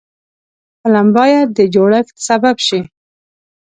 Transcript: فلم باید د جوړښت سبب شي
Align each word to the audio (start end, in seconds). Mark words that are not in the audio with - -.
فلم 0.79 1.07
باید 1.17 1.47
د 1.57 1.59
جوړښت 1.73 2.15
سبب 2.27 2.55
شي 2.67 2.81